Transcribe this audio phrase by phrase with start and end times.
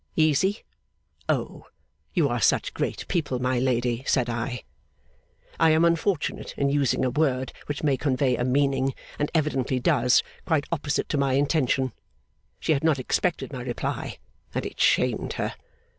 [0.15, 0.63] 'Easy?
[1.29, 1.67] Oh!
[2.15, 4.63] You are such great people, my lady,' said I.
[5.59, 10.23] 'I am unfortunate in using a word which may convey a meaning and evidently does
[10.43, 11.93] quite opposite to my intention.'
[12.59, 14.17] (She had not expected my reply,
[14.55, 15.53] and it shamed her.)